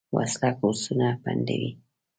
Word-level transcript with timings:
وسله 0.15 0.49
کورسونه 0.59 1.07
بندوي 1.23 1.71